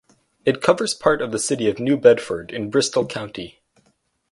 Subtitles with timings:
[0.45, 3.61] It covers part of the city of New Bedford in Bristol County.